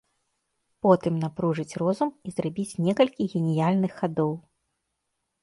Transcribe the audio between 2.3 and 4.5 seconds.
зрабіць некалькі геніяльных хадоў.